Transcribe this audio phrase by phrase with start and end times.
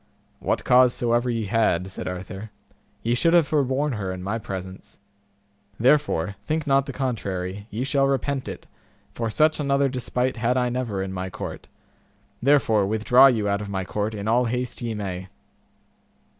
[0.39, 2.49] What cause soever ye had, said Arthur,
[3.03, 4.97] ye should have forborne her in my presence;
[5.79, 8.65] therefore, think not the contrary, ye shall repent it,
[9.11, 11.67] for such another despite had I never in my court;
[12.41, 15.27] therefore withdraw you out of my court in all haste ye may.